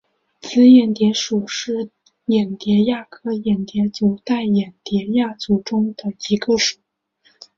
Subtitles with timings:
[0.39, 1.91] 紫眼蝶属是
[2.25, 6.79] 眼蝶亚科眼蝶族黛眼蝶亚族中的一个属。